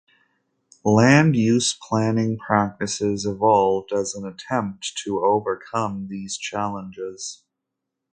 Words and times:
Land 0.83 1.35
use 1.35 1.77
planning 1.79 2.39
practices 2.39 3.23
evolved 3.23 3.91
as 3.93 4.15
an 4.15 4.25
attempt 4.25 4.97
to 5.05 5.23
overcome 5.23 6.07
these 6.07 6.37
challenges. 6.37 7.43